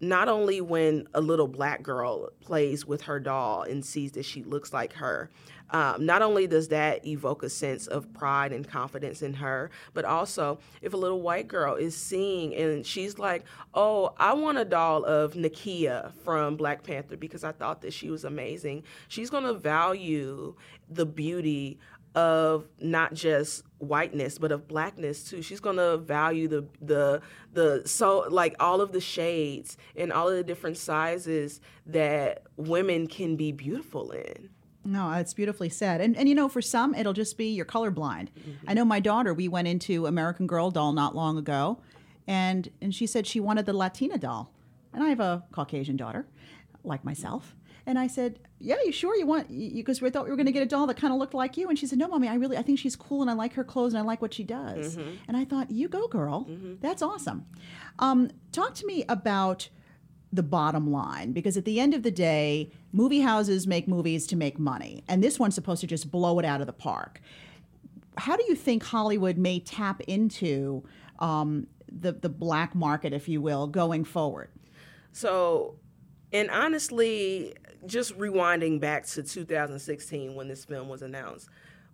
not 0.00 0.28
only 0.28 0.60
when 0.60 1.08
a 1.14 1.20
little 1.20 1.48
black 1.48 1.82
girl 1.82 2.30
plays 2.40 2.86
with 2.86 3.02
her 3.02 3.18
doll 3.18 3.62
and 3.62 3.84
sees 3.84 4.12
that 4.12 4.24
she 4.24 4.44
looks 4.44 4.72
like 4.72 4.92
her, 4.92 5.30
um, 5.70 6.04
not 6.04 6.22
only 6.22 6.46
does 6.46 6.68
that 6.68 7.06
evoke 7.06 7.42
a 7.42 7.50
sense 7.50 7.86
of 7.86 8.12
pride 8.12 8.52
and 8.52 8.66
confidence 8.66 9.22
in 9.22 9.34
her, 9.34 9.70
but 9.94 10.04
also 10.04 10.58
if 10.80 10.94
a 10.94 10.96
little 10.96 11.20
white 11.20 11.48
girl 11.48 11.74
is 11.74 11.96
seeing 11.96 12.54
and 12.54 12.86
she's 12.86 13.18
like, 13.18 13.44
oh, 13.74 14.14
I 14.16 14.34
want 14.34 14.58
a 14.58 14.64
doll 14.64 15.04
of 15.04 15.34
Nakia 15.34 16.12
from 16.24 16.56
Black 16.56 16.82
Panther 16.82 17.16
because 17.16 17.44
I 17.44 17.52
thought 17.52 17.82
that 17.82 17.92
she 17.92 18.10
was 18.10 18.24
amazing, 18.24 18.84
she's 19.08 19.30
going 19.30 19.44
to 19.44 19.54
value 19.54 20.54
the 20.88 21.06
beauty 21.06 21.78
of 22.14 22.66
not 22.80 23.12
just 23.14 23.62
whiteness 23.78 24.38
but 24.38 24.50
of 24.50 24.66
blackness 24.66 25.24
too. 25.24 25.42
She's 25.42 25.60
going 25.60 25.76
to 25.76 25.98
value 25.98 26.48
the 26.48 26.66
the 26.80 27.20
the 27.52 27.82
so 27.84 28.26
like 28.30 28.56
all 28.58 28.80
of 28.80 28.92
the 28.92 29.00
shades 29.00 29.76
and 29.94 30.12
all 30.12 30.28
of 30.28 30.34
the 30.34 30.42
different 30.42 30.78
sizes 30.78 31.60
that 31.86 32.42
women 32.56 33.06
can 33.06 33.36
be 33.36 33.52
beautiful 33.52 34.10
in 34.10 34.48
No, 34.88 35.12
it's 35.12 35.34
beautifully 35.34 35.68
said. 35.68 36.00
And 36.00 36.16
and 36.16 36.28
you 36.28 36.34
know, 36.34 36.48
for 36.48 36.62
some, 36.62 36.94
it'll 36.94 37.12
just 37.12 37.36
be 37.36 37.48
you're 37.48 37.66
colorblind. 37.66 38.28
Mm-hmm. 38.30 38.50
I 38.66 38.74
know 38.74 38.84
my 38.84 39.00
daughter. 39.00 39.34
We 39.34 39.46
went 39.46 39.68
into 39.68 40.06
American 40.06 40.46
Girl 40.46 40.70
doll 40.70 40.92
not 40.92 41.14
long 41.14 41.36
ago, 41.36 41.78
and 42.26 42.70
and 42.80 42.94
she 42.94 43.06
said 43.06 43.26
she 43.26 43.38
wanted 43.38 43.66
the 43.66 43.74
Latina 43.74 44.16
doll, 44.16 44.50
and 44.94 45.04
I 45.04 45.08
have 45.10 45.20
a 45.20 45.44
Caucasian 45.52 45.96
daughter, 45.96 46.26
like 46.84 47.04
myself. 47.04 47.54
And 47.84 47.98
I 47.98 48.06
said, 48.06 48.38
"Yeah, 48.58 48.76
you 48.84 48.92
sure 48.92 49.14
you 49.14 49.26
want?" 49.26 49.48
Because 49.48 50.00
we 50.00 50.08
thought 50.08 50.24
we 50.24 50.30
were 50.30 50.36
going 50.36 50.46
to 50.46 50.52
get 50.52 50.62
a 50.62 50.66
doll 50.66 50.86
that 50.86 50.96
kind 50.96 51.12
of 51.12 51.18
looked 51.18 51.34
like 51.34 51.56
you. 51.58 51.68
And 51.68 51.78
she 51.78 51.86
said, 51.86 51.98
"No, 51.98 52.08
mommy, 52.08 52.28
I 52.28 52.34
really, 52.34 52.56
I 52.56 52.62
think 52.62 52.78
she's 52.78 52.96
cool, 52.96 53.20
and 53.20 53.30
I 53.30 53.34
like 53.34 53.54
her 53.54 53.64
clothes, 53.64 53.92
and 53.92 53.98
I 53.98 54.04
like 54.04 54.22
what 54.22 54.32
she 54.32 54.44
does." 54.44 54.96
Mm-hmm. 54.96 55.16
And 55.28 55.36
I 55.36 55.44
thought, 55.44 55.70
"You 55.70 55.88
go, 55.88 56.08
girl. 56.08 56.46
Mm-hmm. 56.48 56.74
That's 56.80 57.02
awesome." 57.02 57.44
Um, 57.98 58.30
talk 58.52 58.74
to 58.76 58.86
me 58.86 59.04
about 59.08 59.68
the 60.32 60.42
bottom 60.42 60.90
line 60.90 61.32
because 61.32 61.56
at 61.56 61.64
the 61.64 61.80
end 61.80 61.94
of 61.94 62.02
the 62.02 62.10
day, 62.10 62.70
movie 62.92 63.20
houses 63.20 63.66
make 63.66 63.88
movies 63.88 64.26
to 64.26 64.36
make 64.36 64.58
money, 64.58 65.02
and 65.08 65.22
this 65.22 65.38
one's 65.38 65.54
supposed 65.54 65.80
to 65.80 65.86
just 65.86 66.10
blow 66.10 66.38
it 66.38 66.44
out 66.44 66.60
of 66.60 66.66
the 66.66 66.72
park. 66.72 67.20
How 68.16 68.36
do 68.36 68.44
you 68.48 68.54
think 68.54 68.84
Hollywood 68.84 69.38
may 69.38 69.60
tap 69.60 70.00
into 70.02 70.84
um, 71.18 71.66
the 71.90 72.12
the 72.12 72.28
black 72.28 72.74
market, 72.74 73.12
if 73.12 73.28
you 73.28 73.40
will, 73.40 73.66
going 73.66 74.04
forward? 74.04 74.50
So, 75.12 75.76
and 76.32 76.50
honestly, 76.50 77.54
just 77.86 78.16
rewinding 78.18 78.80
back 78.80 79.06
to 79.06 79.22
2016 79.22 80.34
when 80.34 80.48
this 80.48 80.64
film 80.64 80.88
was 80.88 81.02
announced, 81.02 81.48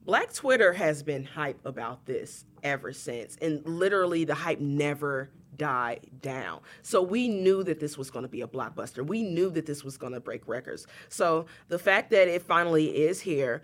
Black 0.05 0.33
Twitter 0.35 0.75
has 0.75 1.03
been 1.03 1.25
hype 1.25 1.65
about 1.65 2.05
this 2.05 2.45
ever 2.63 2.93
since, 2.93 3.37
and 3.41 3.67
literally 3.67 4.25
the 4.25 4.35
hype 4.35 4.61
never 4.61 5.31
die 5.57 5.99
down. 6.23 6.61
So 6.83 7.03
we 7.03 7.29
knew 7.29 7.63
that 7.65 7.81
this 7.81 7.97
was 7.99 8.11
going 8.11 8.25
to 8.25 8.29
be 8.29 8.43
a 8.43 8.47
blockbuster. 8.47 9.07
We 9.07 9.23
knew 9.23 9.51
that 9.51 9.67
this 9.67 9.85
was 9.85 9.97
going 9.97 10.13
to 10.13 10.21
break 10.21 10.47
records. 10.47 10.87
So 11.09 11.47
the 11.69 11.79
fact 11.79 12.11
that 12.11 12.29
it 12.29 12.43
finally 12.43 12.87
is 12.87 13.21
here 13.21 13.63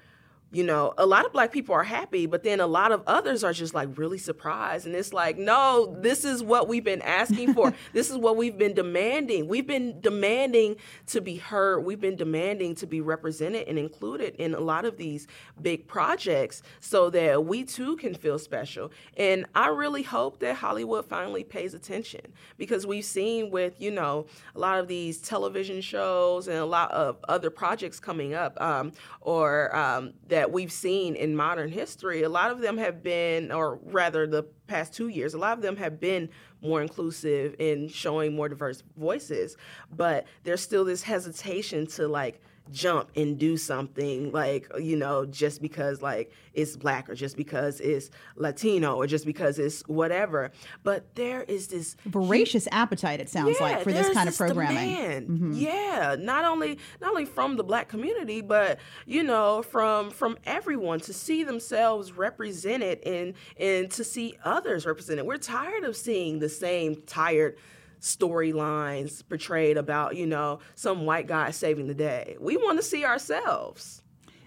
you 0.53 0.65
know, 0.65 0.95
a 0.99 1.07
lot 1.07 1.25
of 1.25 1.33
black 1.33 1.53
people 1.53 1.75
are 1.75 1.85
happy, 1.85 2.27
but 2.27 2.43
then 2.43 2.59
a 2.59 2.67
lot 2.67 2.91
of 2.91 3.03
others 3.07 3.45
are 3.45 3.53
just 3.53 3.73
like 3.73 3.97
really 3.97 4.19
surprised. 4.19 4.85
And 4.85 4.97
it's 4.97 5.13
like, 5.13 5.39
no, 5.39 5.97
this 6.01 6.25
is 6.25 6.43
what 6.43 6.67
we've 6.67 6.83
been 6.83 7.03
asking 7.03 7.55
for. 7.55 7.73
this 7.93 8.11
is 8.11 8.17
what 8.17 8.37
we've 8.37 8.59
been 8.59 8.75
demanding. 8.75 9.47
We've 9.47 9.67
been 9.67 10.01
demanding 10.01 10.77
to 11.09 11.21
be 11.21 11.37
heard. 11.37 11.85
We've 11.85 12.01
been 12.01 12.17
demanding 12.17 12.75
to 12.77 12.87
be 12.87 13.01
represented 13.01 13.69
and 13.69 13.79
included 13.79 14.35
in 14.37 14.55
a 14.55 14.61
lot 14.61 14.85
of 14.85 14.97
these 14.97 15.29
big 15.61 15.87
projects 15.87 16.63
so 16.81 17.11
that 17.11 17.45
we 17.45 17.63
too 17.63 17.97
can 17.97 18.15
feel 18.15 18.39
special. 18.39 18.91
And 19.17 19.47
I 19.55 19.69
really 19.69 20.03
hope 20.03 20.41
that 20.41 20.57
Hollywood 20.57 21.05
finally 21.05 21.45
pays 21.45 21.75
attention 21.75 22.23
because 22.59 22.87
we've 22.87 23.05
seen 23.05 23.51
with, 23.53 23.81
you 23.81 23.93
know, 23.93 24.27
a 24.57 24.59
lot 24.59 24.81
of 24.81 24.89
these 24.89 25.19
television 25.19 25.81
shows 25.81 26.49
and 26.49 26.59
a 26.59 26.65
lot 26.65 26.91
of 26.91 27.19
other 27.29 27.51
projects 27.51 28.01
coming 28.01 28.35
up 28.35 28.61
um, 28.61 28.93
or 29.21 29.75
um, 29.77 30.13
that 30.29 30.40
that 30.41 30.51
we've 30.51 30.73
seen 30.73 31.17
in 31.17 31.37
modern 31.37 31.71
history, 31.71 32.23
a 32.23 32.29
lot 32.31 32.51
of 32.51 32.63
them 32.63 32.79
have 32.79 33.03
been, 33.03 33.53
or 33.53 33.79
rather 33.85 34.27
the 34.27 34.43
past 34.69 34.95
two 34.95 35.09
years, 35.09 35.35
a 35.35 35.39
lot 35.39 35.53
of 35.53 35.61
them 35.61 35.77
have 35.77 36.01
been 36.01 36.31
more 36.63 36.81
inclusive 36.81 37.55
in 37.59 37.91
showing 37.91 38.35
more 38.35 38.49
diverse 38.49 38.83
voices. 38.97 39.59
But 39.95 40.25
there's 40.45 40.63
still 40.63 40.83
this 40.83 41.03
hesitation 41.03 41.87
to 41.89 42.09
like 42.09 42.41
jump 42.71 43.11
and 43.17 43.39
do 43.39 43.57
something 43.57 44.31
like 44.33 44.71
you 44.79 44.97
know 44.97 45.27
just 45.27 45.61
because 45.61 46.03
like 46.03 46.33
it's 46.55 46.77
black 46.77 47.09
or 47.09 47.15
just 47.15 47.37
because 47.37 47.81
it's 47.81 48.11
latino 48.37 48.95
or 48.95 49.07
just 49.07 49.27
because 49.27 49.59
it's 49.59 49.83
whatever. 49.89 50.51
But 50.83 51.15
there 51.15 51.43
is 51.43 51.69
this 51.69 51.97
voracious 52.07 52.69
appetite 52.71 53.21
it 53.21 53.29
sounds 53.29 53.57
yeah, 53.59 53.67
like 53.67 53.83
for 53.83 53.93
this 53.93 54.11
kind 54.11 54.29
of 54.29 54.37
programming. 54.37 55.27
Mm-hmm. 55.27 55.53
yeah 55.53 56.17
not 56.19 56.45
only 56.45 56.79
not 57.01 57.11
only 57.11 57.25
from 57.25 57.57
the 57.57 57.65
black 57.65 57.89
community 57.89 58.41
but 58.41 58.79
you 59.07 59.23
know 59.23 59.63
from 59.63 60.11
from 60.11 60.39
everyone 60.45 61.01
to 61.01 61.13
see 61.13 61.45
themselves 61.45 62.13
represented 62.13 63.01
and 63.05 63.35
and 63.59 63.91
to 63.91 64.05
see 64.05 64.37
others 64.45 64.87
represented. 64.87 65.27
We're 65.27 65.39
tired 65.39 65.85
of 65.85 65.97
seeing 65.97 66.39
the 66.39 66.49
same 66.49 67.03
tired 67.07 67.57
storylines 68.01 69.27
portrayed 69.29 69.77
about, 69.77 70.17
you 70.17 70.27
know, 70.27 70.61
some 70.75 71.07
white 71.07 71.27
guy 71.27 71.51
saving 71.51 71.87
the 71.87 71.95
day. 71.95 72.37
We 72.41 72.57
want 72.57 72.79
to 72.79 72.83
see 72.83 73.05
ourselves. 73.05 74.03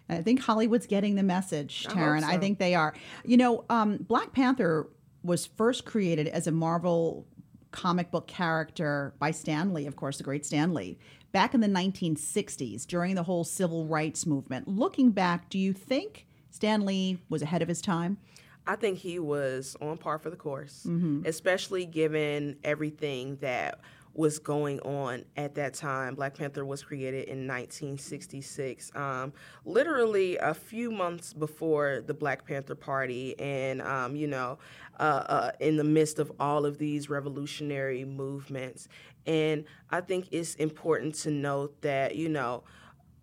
I 0.09 0.21
think 0.21 0.41
Hollywood's 0.41 0.87
getting 0.87 1.15
the 1.15 1.23
message, 1.23 1.85
Taryn. 1.85 2.23
I, 2.23 2.27
so. 2.27 2.27
I 2.27 2.37
think 2.37 2.59
they 2.59 2.75
are. 2.75 2.93
You 3.23 3.37
know, 3.37 3.65
um, 3.69 3.97
Black 3.97 4.33
Panther 4.33 4.89
was 5.23 5.45
first 5.45 5.85
created 5.85 6.27
as 6.27 6.47
a 6.47 6.51
Marvel 6.51 7.25
comic 7.71 8.11
book 8.11 8.27
character 8.27 9.13
by 9.19 9.31
Stan 9.31 9.73
Lee, 9.73 9.87
of 9.87 9.95
course, 9.95 10.17
the 10.17 10.23
great 10.23 10.45
Stan 10.45 10.73
Lee, 10.73 10.97
back 11.31 11.53
in 11.53 11.61
the 11.61 11.67
1960s 11.67 12.85
during 12.85 13.15
the 13.15 13.23
whole 13.23 13.43
civil 13.43 13.85
rights 13.87 14.25
movement. 14.25 14.67
Looking 14.67 15.11
back, 15.11 15.49
do 15.49 15.57
you 15.57 15.73
think 15.73 16.27
Stan 16.51 16.85
Lee 16.85 17.19
was 17.29 17.41
ahead 17.41 17.61
of 17.61 17.67
his 17.67 17.81
time? 17.81 18.17
I 18.65 18.75
think 18.75 18.97
he 18.97 19.19
was 19.19 19.75
on 19.81 19.97
par 19.97 20.19
for 20.19 20.29
the 20.29 20.35
course, 20.35 20.85
mm-hmm. 20.87 21.23
especially 21.25 21.85
given 21.85 22.57
everything 22.63 23.37
that 23.37 23.79
was 24.13 24.37
going 24.37 24.79
on 24.81 25.25
at 25.35 25.55
that 25.55 25.73
time. 25.73 26.15
Black 26.15 26.37
Panther 26.37 26.63
was 26.63 26.83
created 26.83 27.27
in 27.27 27.47
1966, 27.47 28.91
um, 28.95 29.33
literally 29.65 30.37
a 30.37 30.53
few 30.53 30.91
months 30.91 31.33
before 31.33 32.03
the 32.05 32.13
Black 32.13 32.45
Panther 32.45 32.75
Party, 32.75 33.37
and 33.39 33.81
um, 33.81 34.15
you 34.15 34.27
know, 34.27 34.59
uh, 34.99 35.23
uh, 35.27 35.51
in 35.59 35.77
the 35.77 35.83
midst 35.83 36.19
of 36.19 36.31
all 36.39 36.65
of 36.65 36.77
these 36.77 37.09
revolutionary 37.09 38.05
movements. 38.05 38.87
And 39.25 39.65
I 39.89 40.01
think 40.01 40.27
it's 40.31 40.55
important 40.55 41.15
to 41.15 41.31
note 41.31 41.81
that 41.81 42.15
you 42.15 42.29
know, 42.29 42.63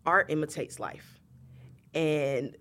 art 0.05 0.27
imitates 0.31 0.81
life, 0.81 1.21
and 1.95 2.57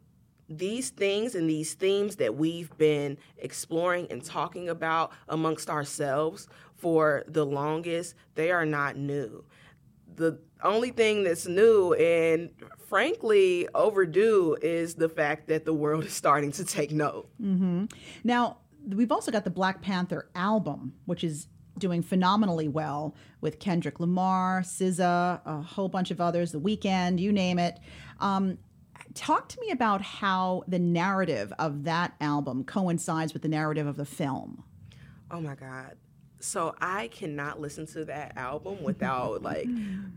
these 0.49 0.89
things 0.89 1.35
and 1.35 1.49
these 1.49 1.73
themes 1.73 2.15
that 2.17 2.35
we've 2.35 2.75
been 2.77 3.17
exploring 3.37 4.07
and 4.09 4.23
talking 4.23 4.69
about 4.69 5.11
amongst 5.27 5.69
ourselves 5.69 6.47
for 6.75 7.23
the 7.27 7.45
longest, 7.45 8.15
they 8.35 8.51
are 8.51 8.65
not 8.65 8.97
new. 8.97 9.43
The 10.15 10.39
only 10.63 10.91
thing 10.91 11.23
that's 11.23 11.47
new 11.47 11.93
and 11.93 12.49
frankly 12.87 13.67
overdue 13.75 14.57
is 14.61 14.95
the 14.95 15.07
fact 15.07 15.47
that 15.47 15.65
the 15.65 15.73
world 15.73 16.03
is 16.05 16.13
starting 16.13 16.51
to 16.53 16.65
take 16.65 16.91
note. 16.91 17.29
Mm-hmm. 17.41 17.85
Now, 18.23 18.57
we've 18.87 19.11
also 19.11 19.31
got 19.31 19.43
the 19.43 19.51
Black 19.51 19.81
Panther 19.81 20.29
album, 20.35 20.93
which 21.05 21.23
is 21.23 21.47
doing 21.77 22.01
phenomenally 22.01 22.67
well 22.67 23.15
with 23.41 23.59
Kendrick 23.59 23.99
Lamar, 23.99 24.61
SZA, 24.61 25.41
a 25.45 25.61
whole 25.61 25.87
bunch 25.87 26.11
of 26.11 26.19
others, 26.19 26.51
The 26.51 26.59
Weeknd, 26.59 27.19
you 27.19 27.31
name 27.31 27.57
it. 27.57 27.79
Um, 28.19 28.57
talk 29.19 29.49
to 29.49 29.59
me 29.59 29.69
about 29.69 30.01
how 30.01 30.63
the 30.67 30.79
narrative 30.79 31.51
of 31.59 31.83
that 31.83 32.13
album 32.21 32.63
coincides 32.63 33.33
with 33.33 33.41
the 33.41 33.49
narrative 33.49 33.85
of 33.85 33.97
the 33.97 34.05
film. 34.05 34.63
Oh 35.29 35.41
my 35.41 35.55
God 35.55 35.97
so 36.39 36.73
I 36.79 37.07
cannot 37.09 37.59
listen 37.59 37.85
to 37.87 38.05
that 38.05 38.37
album 38.37 38.81
without 38.83 39.43
like 39.43 39.67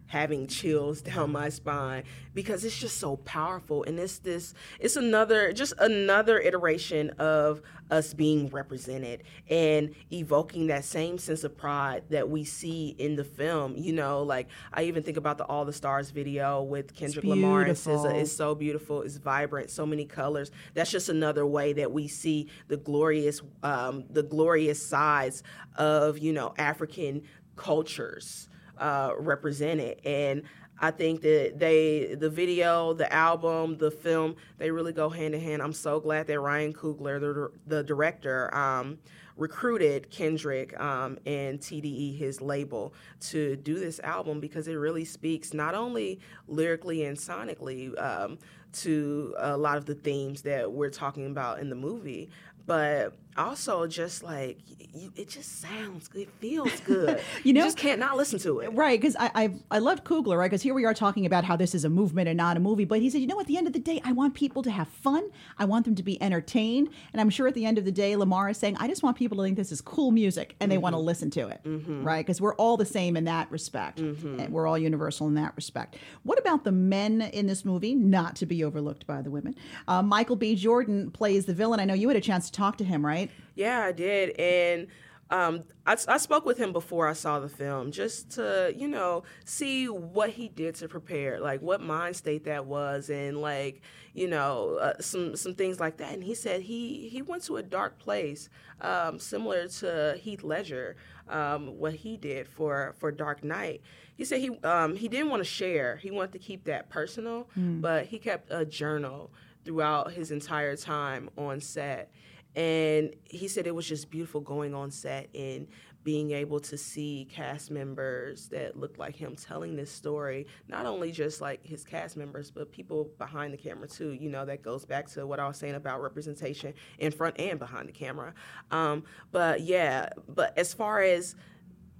having 0.07 0.47
chills 0.47 1.02
down 1.02 1.33
my 1.33 1.49
spine 1.49 2.05
because 2.35 2.64
it's 2.64 2.79
just 2.79 2.99
so 2.99 3.17
powerful. 3.17 3.83
And 3.85 3.99
it's 3.99 4.19
this 4.19 4.55
it's 4.79 4.97
another 4.97 5.52
just 5.52 5.75
another 5.79 6.38
iteration 6.38 7.11
of 7.19 7.62
us 7.91 8.14
being 8.14 8.49
represented 8.49 9.23
and 9.50 9.95
evoking 10.11 10.69
that 10.69 10.85
same 10.85 11.19
sense 11.19 11.45
of 11.45 11.57
pride 11.57 12.05
that 12.09 12.31
we 12.31 12.45
see 12.45 12.95
in 12.99 13.17
the 13.17 13.25
film 13.25 13.75
you 13.76 13.93
know? 13.93 14.23
Like 14.23 14.49
I 14.73 14.85
even 14.85 15.02
think 15.02 15.17
about 15.17 15.38
the 15.38 15.45
All 15.45 15.64
the 15.64 15.73
Stars 15.73 16.11
video 16.11 16.62
with 16.62 16.95
Kendrick 16.95 17.25
Lamar. 17.25 17.62
And 17.62 17.73
SZA 17.73 18.14
it's 18.14 18.33
so 18.33 18.55
beautiful. 18.55 19.02
It's 19.02 19.17
vibrant. 19.17 19.71
So 19.71 19.85
many 19.87 20.05
colors. 20.05 20.50
That's 20.75 20.91
just 20.91 21.09
another 21.09 21.47
way 21.47 21.73
that 21.75 21.93
we 21.93 22.09
see 22.09 22.49
the 22.69 22.76
glorious 22.76 23.43
um, 23.62 24.05
the 24.11 24.23
glorious 24.23 24.85
sides 24.85 25.43
of 25.76 26.12
you 26.19 26.33
know 26.33 26.54
African 26.59 27.23
cultures 27.57 28.49
uh, 28.78 29.12
represented, 29.19 30.00
and 30.04 30.42
I 30.83 30.90
think 30.90 31.23
that 31.23 31.61
they, 31.61 32.16
the 32.19 32.28
video, 32.28 32.92
the 32.92 33.11
album, 33.12 33.78
the 33.78 33.92
film, 33.92 34.35
they 34.59 34.73
really 34.73 34.92
go 34.92 35.09
hand 35.09 35.33
in 35.33 35.40
hand. 35.40 35.62
I'm 35.62 35.73
so 35.73 36.00
glad 36.00 36.26
that 36.26 36.40
Ryan 36.40 36.73
Coogler, 36.73 37.21
the, 37.21 37.52
the 37.69 37.85
director, 37.85 38.52
um, 38.52 38.99
recruited 39.37 40.11
Kendrick 40.11 40.78
um, 40.81 41.19
and 41.25 41.61
TDE, 41.61 42.19
his 42.19 42.40
label, 42.40 42.95
to 43.21 43.54
do 43.57 43.78
this 43.78 44.00
album 44.00 44.40
because 44.40 44.66
it 44.66 44.75
really 44.75 45.04
speaks 45.04 45.54
not 45.54 45.75
only 45.75 46.19
lyrically 46.49 47.04
and 47.04 47.16
sonically 47.16 47.97
um, 48.02 48.38
to 48.73 49.35
a 49.38 49.57
lot 49.57 49.76
of 49.76 49.87
the 49.87 49.95
themes 49.95 50.43
that 50.43 50.73
we're 50.73 50.91
talking 50.91 51.26
about 51.26 51.61
in 51.61 51.71
the 51.71 51.76
movie, 51.76 52.31
but 52.67 53.14
also 53.37 53.87
just 53.87 54.23
like 54.23 54.59
you, 54.95 55.11
it 55.17 55.29
just 55.29 55.61
sounds 55.61 56.11
it 56.14 56.29
feels 56.38 56.81
good. 56.85 57.21
You 57.45 57.52
know- 57.52 57.62
you 57.62 57.67
just 57.67 57.79
can't 57.79 57.99
not 57.99 58.17
listen 58.17 58.38
to 58.41 58.61
it. 58.61 58.69
Right, 58.75 59.00
because 59.00 59.17
I, 59.19 59.31
I 59.35 59.55
I 59.71 59.79
loved 59.79 60.05
Coogler, 60.05 60.38
right? 60.38 60.50
Because 60.50 60.62
here 60.62 60.75
we 60.75 60.85
are 60.85 60.95
talking 60.95 61.26
about 61.26 61.45
how 61.45 61.57
this 61.57 61.75
is 61.75 61.85
a 61.85 61.88
movement 61.88 62.29
and 62.29 62.37
not 62.37 62.57
a 62.57 62.61
movie. 62.61 62.85
But 62.85 63.00
he 63.00 63.11
said, 63.11 63.21
you 63.21 63.26
know, 63.26 63.41
at 63.41 63.47
the 63.47 63.57
end 63.57 63.67
of 63.67 63.73
the 63.73 63.79
day, 63.79 64.00
I 64.05 64.12
want 64.12 64.35
people 64.35 64.62
to 64.62 64.71
have 64.71 64.88
fun. 64.88 65.31
I 65.59 65.64
want 65.64 65.85
them 65.85 65.95
to 65.95 66.02
be 66.02 66.21
entertained. 66.23 66.88
And 67.12 67.21
I'm 67.21 67.31
sure 67.31 67.47
at 67.47 67.55
the 67.55 67.64
end 67.64 67.79
of 67.79 67.85
the 67.85 67.93
day, 67.93 68.17
Lamar 68.17 68.50
is 68.50 68.59
saying, 68.59 68.76
I 68.79 68.88
just 68.88 69.02
want 69.02 69.17
people 69.17 69.38
to 69.38 69.43
think 69.45 69.57
this 69.57 69.73
is 69.73 69.81
cool 69.81 70.11
music 70.11 70.57
and 70.61 70.71
they 70.71 70.79
want 70.79 70.95
to 70.95 70.99
mm-hmm. 70.99 71.07
listen 71.07 71.31
to 71.31 71.49
it, 71.49 71.61
mm-hmm. 71.64 72.05
right? 72.05 72.25
Because 72.25 72.41
we're 72.41 72.55
all 72.57 72.76
the 72.76 72.85
same 72.85 73.17
in 73.17 73.25
that 73.25 73.50
respect. 73.50 73.99
Mm-hmm. 73.99 74.41
And 74.41 74.52
we're 74.52 74.67
all 74.67 74.79
universal 74.79 75.26
in 75.29 75.35
that 75.35 75.52
respect. 75.57 75.97
What 76.23 76.38
about 76.38 76.64
the 76.64 76.73
men 76.73 77.23
in 77.23 77.47
this 77.47 77.64
movie? 77.64 77.95
Not 77.95 78.37
to 78.37 78.47
be 78.47 78.62
overlooked 78.64 79.07
by 79.07 79.23
the 79.23 79.31
women. 79.31 79.54
Uh, 79.88 80.02
Michael 80.02 80.37
B. 80.37 80.54
Jordan 80.54 81.11
plays 81.11 81.47
the 81.47 81.54
villain. 81.54 81.81
I 81.81 81.85
know 81.85 81.95
you 81.95 82.09
had 82.09 82.16
a 82.16 82.21
chance 82.21 82.47
to 82.47 82.52
talk 82.52 82.78
to 82.78 82.85
him, 82.85 83.04
right? 83.04 83.31
Yeah, 83.54 83.83
I 83.83 83.92
did, 83.92 84.31
and 84.38 84.88
um, 85.33 85.64
I, 85.87 85.97
I 86.09 86.19
spoke 86.19 86.45
with 86.45 86.59
him 86.59 86.75
before 86.75 87.09
I 87.09 87.14
saw 87.14 87.40
the 87.40 87.49
film, 87.49 87.90
just 87.90 88.33
to 88.33 88.73
you 88.76 88.87
know 88.87 89.25
see 89.47 89.88
what 89.88 90.28
he 90.28 90.49
did 90.49 90.75
to 90.76 90.88
prepare, 90.88 91.40
like 91.40 91.62
what 91.62 91.81
mind 91.81 92.16
state 92.16 92.45
that 92.45 92.66
was, 92.66 93.09
and 93.09 93.40
like 93.40 93.81
you 94.12 94.28
know 94.28 94.76
uh, 94.76 94.92
some 95.00 95.35
some 95.35 95.54
things 95.54 95.81
like 95.81 95.97
that. 95.97 96.12
And 96.12 96.23
he 96.23 96.35
said 96.35 96.61
he 96.61 97.09
he 97.09 97.23
went 97.23 97.45
to 97.45 97.57
a 97.57 97.62
dark 97.62 97.99
place, 97.99 98.50
um, 98.83 99.19
similar 99.19 99.69
to 99.69 100.19
Heath 100.21 100.45
Ledger, 100.45 100.97
um, 101.29 101.79
what 101.79 101.95
he 101.95 102.17
did 102.17 102.47
for 102.49 102.95
for 102.99 103.11
Dark 103.11 103.43
Knight. 103.45 103.81
He 104.17 104.25
said 104.25 104.41
he 104.41 104.50
um, 104.64 104.97
he 104.97 105.09
didn't 105.09 105.31
want 105.31 105.41
to 105.41 105.49
share. 105.49 105.97
He 105.97 106.11
wanted 106.11 106.33
to 106.33 106.38
keep 106.38 106.64
that 106.64 106.88
personal, 106.91 107.49
but 107.81 108.07
he 108.07 108.19
kept 108.19 108.50
a 108.50 108.64
journal 108.64 109.31
throughout 109.64 110.12
his 110.12 110.31
entire 110.31 110.76
time 110.76 111.31
on 111.38 111.61
set 111.61 112.11
and 112.54 113.14
he 113.25 113.49
said 113.49 113.66
it 113.66 113.75
was 113.75 113.87
just 113.87 114.11
beautiful 114.11 114.40
going 114.40 114.75
on 114.75 114.90
set 114.90 115.28
and 115.35 115.66
being 116.04 116.32
able 116.32 116.59
to 116.59 116.76
see 116.76 117.28
cast 117.30 117.71
members 117.71 118.49
that 118.49 118.76
looked 118.76 118.99
like 118.99 119.14
him 119.14 119.37
telling 119.37 119.76
this 119.76 119.90
story 119.90 120.47
not 120.68 120.85
only 120.85 121.12
just 121.12 121.40
like 121.40 121.64
his 121.64 121.85
cast 121.85 122.16
members 122.16 122.50
but 122.50 122.71
people 122.73 123.11
behind 123.18 123.52
the 123.52 123.56
camera 123.56 123.87
too 123.87 124.12
you 124.12 124.28
know 124.28 124.44
that 124.44 124.62
goes 124.62 124.85
back 124.85 125.09
to 125.09 125.26
what 125.26 125.38
i 125.38 125.47
was 125.47 125.56
saying 125.56 125.75
about 125.75 126.02
representation 126.02 126.75
in 126.99 127.12
front 127.12 127.38
and 127.38 127.59
behind 127.59 127.88
the 127.88 127.92
camera 127.92 128.35
um, 128.71 129.04
but 129.30 129.61
yeah 129.61 130.09
but 130.28 130.56
as 130.59 130.75
far 130.75 131.00
as 131.00 131.37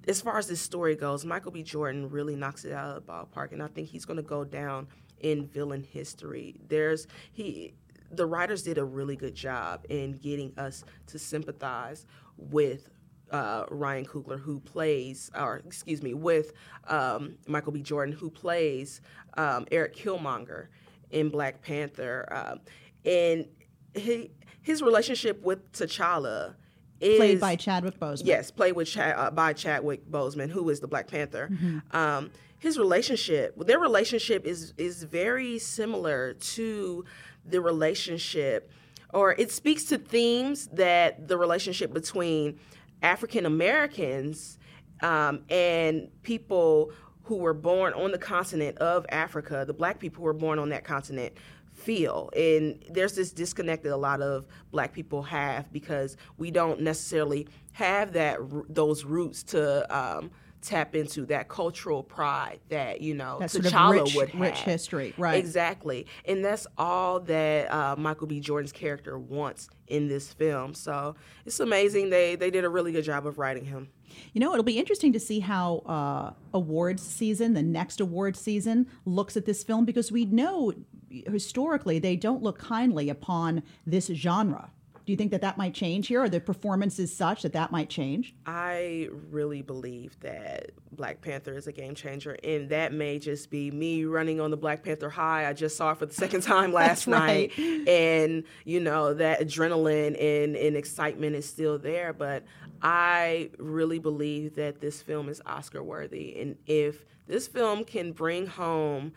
as 0.09 0.21
far 0.21 0.39
as 0.39 0.49
this 0.49 0.61
story 0.61 0.97
goes, 0.97 1.25
Michael 1.25 1.53
B. 1.53 1.63
Jordan 1.63 2.11
really 2.11 2.35
knocks 2.35 2.65
it 2.65 2.73
out 2.73 2.89
of 2.89 3.07
the 3.07 3.13
ballpark, 3.13 3.53
and 3.53 3.63
I 3.63 3.69
think 3.69 3.89
he's 3.89 4.05
going 4.05 4.17
to 4.17 4.23
go 4.23 4.45
down 4.45 4.89
in 5.21 5.47
villain 5.47 5.85
history. 5.85 6.57
There's 6.69 7.07
he, 7.33 7.75
the 8.13 8.27
writers 8.27 8.63
did 8.63 8.79
a 8.79 8.85
really 8.85 9.17
good 9.17 9.35
job 9.35 9.85
in 9.89 10.13
getting 10.13 10.53
us 10.59 10.85
to 11.07 11.19
sympathize 11.19 12.07
with 12.37 12.91
uh, 13.31 13.65
Ryan 13.71 14.05
Coogler, 14.05 14.39
who 14.39 14.61
plays, 14.61 15.31
or 15.35 15.63
excuse 15.67 16.03
me, 16.03 16.13
with 16.15 16.53
um, 16.89 17.37
Michael 17.49 17.73
B. 17.73 17.81
Jordan, 17.81 18.15
who 18.15 18.31
plays 18.31 19.01
um, 19.37 19.67
Eric 19.73 19.97
Killmonger 19.97 20.67
in 21.11 21.31
Black 21.31 21.63
Panther, 21.63 22.29
um, 22.31 22.61
and 23.05 23.47
he, 23.95 24.31
his 24.61 24.83
relationship 24.83 25.43
with 25.43 25.73
T'Challa 25.73 26.55
is 27.01 27.17
Played 27.19 27.41
by 27.41 27.57
Chadwick 27.57 27.99
Boseman. 27.99 28.27
Yes, 28.27 28.51
played 28.51 28.73
with 28.77 28.89
Chad, 28.89 29.15
uh, 29.17 29.31
by 29.31 29.53
Chadwick 29.53 30.09
Boseman, 30.09 30.51
who 30.51 30.69
is 30.71 30.81
the 30.81 30.87
Black 30.87 31.09
Panther. 31.09 31.51
Um, 31.91 32.31
his 32.59 32.79
relationship, 32.79 33.59
their 33.67 33.81
relationship 33.81 34.47
is 34.47 34.73
is 34.79 35.03
very 35.03 35.59
similar 35.59 36.35
to 36.35 37.05
the 37.45 37.61
relationship, 37.61 38.71
or 39.13 39.33
it 39.33 39.51
speaks 39.51 39.85
to 39.85 39.99
themes 39.99 40.69
that 40.73 41.29
the 41.29 41.37
relationship 41.37 41.93
between 41.93 42.59
African 43.03 43.47
Americans 43.47 44.59
um, 45.03 45.43
and 45.51 46.09
people 46.23 46.93
who 47.25 47.37
were 47.37 47.55
born 47.55 47.93
on 47.95 48.11
the 48.11 48.19
continent 48.19 48.79
of 48.79 49.07
Africa, 49.11 49.65
the 49.67 49.75
black 49.75 49.99
people 49.99 50.21
who 50.21 50.25
were 50.25 50.33
born 50.33 50.59
on 50.59 50.69
that 50.71 50.85
continent, 50.85 51.33
feel. 51.73 52.31
And 52.37 52.83
there's 52.91 53.15
this 53.15 53.33
disconnect 53.33 53.83
that 53.85 53.95
a 53.95 53.97
lot 53.97 54.21
of 54.21 54.47
black 54.71 54.93
people 54.93 55.23
have 55.23 55.73
because 55.73 56.17
we 56.37 56.51
don't 56.51 56.81
necessarily 56.81 57.49
have 57.73 58.13
that 58.13 58.39
those 58.69 59.05
roots 59.05 59.43
to 59.45 59.97
um, 59.97 60.31
tap 60.63 60.95
into 60.95 61.27
that 61.27 61.49
cultural 61.49 62.03
pride 62.03 62.61
that 62.69 63.01
you 63.01 63.15
know 63.15 63.39
That 63.41 63.51
sort 63.51 63.67
of 63.67 63.73
T'Challa 63.73 64.05
rich- 64.05 64.15
would 64.15 64.29
have. 64.31 64.41
rich 64.41 64.59
history, 64.61 65.13
right. 65.19 65.35
Exactly, 65.39 66.07
and 66.25 66.45
that's 66.45 66.67
all 66.79 67.21
that 67.21 67.71
uh, 67.73 67.97
Michael 67.97 68.27
B. 68.29 68.41
Jordan's 68.41 68.73
character 68.73 69.19
wants 69.19 69.69
in 69.89 70.09
this 70.09 70.33
film. 70.33 70.73
So 70.75 71.17
it's 71.45 71.61
amazing 71.61 72.11
they 72.11 72.37
they 72.37 72.51
did 72.51 72.65
a 72.65 72.69
really 72.69 72.93
good 72.93 73.05
job 73.05 73.27
of 73.27 73.39
writing 73.39 73.65
him. 73.65 73.91
You 74.35 74.41
know, 74.41 74.53
it'll 74.53 74.63
be 74.63 74.79
interesting 74.79 75.13
to 75.15 75.21
see 75.21 75.41
how 75.41 75.79
uh, 75.87 76.33
awards 76.53 77.03
season, 77.03 77.55
the 77.55 77.63
next 77.63 77.99
awards 78.01 78.39
season, 78.41 78.87
looks 79.07 79.37
at 79.37 79.47
this 79.47 79.65
film 79.65 79.85
because 79.87 80.13
we 80.13 80.27
know 80.27 80.73
historically 81.11 81.99
they 81.99 82.17
don't 82.17 82.43
look 82.43 82.59
kindly 82.59 83.09
upon 83.09 83.63
this 83.87 84.07
genre. 84.07 84.71
Do 85.05 85.13
you 85.13 85.17
think 85.17 85.31
that 85.33 85.41
that 85.41 85.59
might 85.59 85.75
change 85.75 86.07
here? 86.07 86.23
Or 86.23 86.29
the 86.29 86.41
performance 86.41 86.99
is 86.99 87.15
such 87.15 87.43
that 87.43 87.53
that 87.55 87.73
might 87.73 87.89
change? 87.89 88.35
I 88.47 89.09
really 89.31 89.63
believe 89.63 90.19
that 90.21 90.71
Black 90.93 91.21
Panther 91.21 91.57
is 91.57 91.67
a 91.67 91.73
game 91.73 91.95
changer, 91.95 92.37
and 92.45 92.69
that 92.69 92.93
may 92.93 93.19
just 93.19 93.51
be 93.51 93.71
me 93.71 94.05
running 94.05 94.41
on 94.41 94.51
the 94.51 94.57
Black 94.57 94.85
Panther 94.85 95.11
high. 95.11 95.49
I 95.49 95.53
just 95.53 95.77
saw 95.77 95.91
it 95.93 95.99
for 95.99 96.07
the 96.07 96.15
second 96.23 96.43
time 96.43 96.73
last 96.73 97.07
right. 97.07 97.57
night, 97.59 97.89
and 97.89 98.45
you 98.65 98.81
know 98.81 99.15
that 99.15 99.41
adrenaline 99.41 100.17
and, 100.21 100.57
and 100.57 100.77
excitement 100.77 101.35
is 101.35 101.49
still 101.49 101.79
there. 101.79 102.13
But 102.13 102.45
I 102.81 103.51
really 103.59 103.99
believe 103.99 104.55
that 104.57 104.81
this 104.81 105.03
film 105.03 105.29
is 105.29 105.41
Oscar 105.47 105.83
worthy, 105.83 106.41
and 106.41 106.57
if 106.67 107.05
this 107.27 107.49
film 107.49 107.85
can 107.85 108.13
bring 108.13 108.47
home 108.47 109.13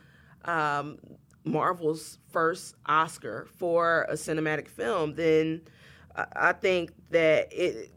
um, 0.46 0.98
Marvel's 1.44 2.18
first 2.32 2.76
Oscar 2.86 3.48
for 3.58 4.06
a 4.10 4.14
cinematic 4.14 4.68
film, 4.68 5.14
then 5.14 5.62
I, 6.36 6.54
think 6.54 6.92
that 7.12 7.52
it 7.52 7.92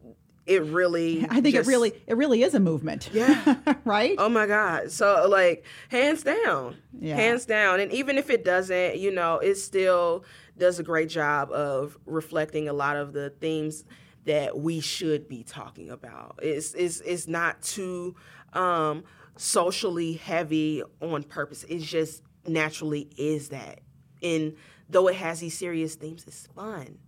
it 0.46 0.62
really 0.64 1.24
I 1.30 1.40
think 1.40 1.54
just- 1.54 1.68
it 1.68 1.72
really 1.72 1.92
it 2.06 2.16
really 2.16 2.42
is 2.42 2.54
a 2.54 2.60
movement. 2.60 3.10
Yeah. 3.12 3.56
right? 3.84 4.14
Oh 4.18 4.28
my 4.28 4.46
God. 4.46 4.90
So, 4.90 5.26
like, 5.28 5.64
hands 5.88 6.22
down. 6.22 6.76
Yeah. 6.98 7.16
Hands 7.16 7.44
down. 7.44 7.80
And 7.80 7.92
even 7.92 8.18
if 8.18 8.30
it 8.30 8.44
doesn't, 8.44 8.96
you 8.98 9.10
know, 9.12 9.38
it 9.38 9.56
still 9.56 10.24
does 10.56 10.78
a 10.78 10.82
great 10.82 11.08
job 11.08 11.50
of 11.52 11.96
reflecting 12.06 12.68
a 12.68 12.72
lot 12.72 12.96
of 12.96 13.12
the 13.12 13.30
themes 13.30 13.84
that 14.24 14.58
we 14.58 14.80
should 14.80 15.28
be 15.28 15.42
talking 15.42 15.90
about. 15.90 16.38
It's, 16.42 16.74
it's, 16.74 17.00
it's 17.00 17.28
not 17.28 17.62
too 17.62 18.14
um, 18.52 19.04
socially 19.36 20.14
heavy 20.14 20.82
on 21.00 21.22
purpose. 21.22 21.64
It 21.64 21.78
just 21.78 22.22
naturally 22.46 23.08
is 23.16 23.50
that. 23.50 23.80
And 24.22 24.54
though 24.88 25.08
it 25.08 25.14
has 25.16 25.40
these 25.40 25.56
serious 25.56 25.94
themes, 25.94 26.24
it's 26.26 26.46
fun. 26.48 26.98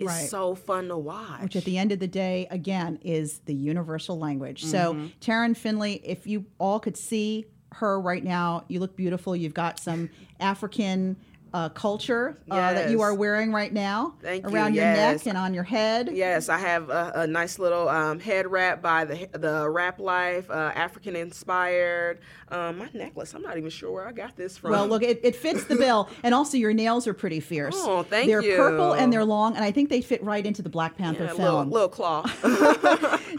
It's 0.00 0.08
Right. 0.08 0.28
so 0.28 0.54
fun 0.54 0.88
to 0.88 0.96
watch. 0.96 1.42
which 1.42 1.56
at 1.56 1.64
the 1.64 1.76
end 1.78 1.92
of 1.92 1.98
the 2.00 2.08
day, 2.08 2.46
again, 2.50 2.98
is 3.02 3.40
the 3.44 3.54
universal 3.54 4.18
language. 4.18 4.64
So, 4.64 4.94
Mm-hmm. 4.94 5.06
Taryn 5.20 5.56
Finley, 5.56 6.00
if 6.04 6.26
you 6.26 6.46
all 6.58 6.80
could 6.80 6.96
see 6.96 7.44
her 7.74 8.00
right 8.00 8.24
now, 8.24 8.64
you 8.68 8.80
look 8.80 8.96
beautiful. 8.96 9.36
You've 9.36 9.54
got 9.54 9.78
some 9.78 10.10
African 10.40 11.16
uh, 11.52 11.68
culture 11.70 12.38
uh, 12.50 12.72
that 12.74 12.90
you 12.90 13.00
are 13.00 13.14
wearing 13.14 13.52
right 13.52 13.72
now 13.72 14.14
Thank 14.22 14.44
you, 14.44 14.54
around 14.54 14.74
your 14.74 14.84
yes. 14.84 15.24
neck 15.24 15.26
and 15.26 15.38
on 15.38 15.54
your 15.54 15.64
head. 15.64 16.10
Yes, 16.12 16.48
I 16.48 16.58
have 16.58 16.90
a, 16.90 17.12
a 17.14 17.26
nice 17.26 17.58
little 17.58 17.88
um, 17.88 18.20
head 18.20 18.46
wrap 18.46 18.82
by 18.82 19.04
the 19.04 19.28
the 19.32 19.68
Wrap 19.68 19.98
Life, 19.98 20.50
uh, 20.50 20.72
African 20.74 21.16
inspired. 21.16 22.20
Um, 22.48 22.78
my 22.78 22.88
necklace, 22.94 23.34
I'm 23.34 23.42
not 23.42 23.56
even 23.58 23.70
sure 23.70 23.90
where 23.92 24.06
I 24.06 24.12
got 24.12 24.36
this 24.36 24.56
from. 24.58 24.70
Well, 24.72 24.86
look, 24.86 25.02
it, 25.02 25.20
it 25.22 25.36
fits 25.36 25.64
the 25.64 25.76
bill, 25.76 26.08
and 26.22 26.34
also 26.34 26.56
your 26.56 26.72
nails 26.72 27.06
are 27.06 27.14
pretty 27.14 27.40
fierce. 27.40 27.76
Oh, 27.76 28.02
thank 28.02 28.28
you. 28.28 28.40
they're 28.40 28.56
purple 28.56 28.92
and 28.92 29.12
they're 29.12 29.24
long, 29.24 29.56
and 29.56 29.64
I 29.64 29.70
think 29.70 29.88
they 29.88 30.00
fit 30.00 30.22
right 30.22 30.44
into 30.44 30.62
the 30.62 30.68
Black 30.70 30.96
Panther 30.96 31.24
Yeah, 31.24 31.32
little, 31.32 31.46
film. 31.46 31.70
little 31.70 31.88
claw. 31.88 32.22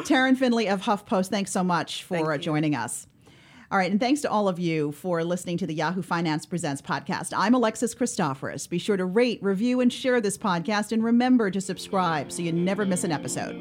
Taryn 0.03 0.37
Finley 0.37 0.67
of 0.67 0.81
HuffPost, 0.81 1.29
thanks 1.29 1.51
so 1.51 1.63
much 1.63 2.03
for 2.03 2.33
uh, 2.33 2.37
joining 2.37 2.75
us. 2.75 3.07
All 3.71 3.77
right, 3.77 3.89
and 3.89 4.01
thanks 4.01 4.19
to 4.21 4.29
all 4.29 4.49
of 4.49 4.59
you 4.59 4.91
for 4.91 5.23
listening 5.23 5.57
to 5.59 5.65
the 5.65 5.73
Yahoo 5.73 6.01
Finance 6.01 6.45
Presents 6.45 6.81
podcast. 6.81 7.31
I'm 7.33 7.53
Alexis 7.53 7.95
Christoforous. 7.95 8.67
Be 8.67 8.77
sure 8.77 8.97
to 8.97 9.05
rate, 9.05 9.41
review, 9.41 9.79
and 9.79 9.93
share 9.93 10.19
this 10.19 10.37
podcast, 10.37 10.91
and 10.91 11.01
remember 11.01 11.49
to 11.49 11.61
subscribe 11.61 12.33
so 12.33 12.41
you 12.41 12.51
never 12.51 12.85
miss 12.85 13.05
an 13.05 13.13
episode. 13.13 13.55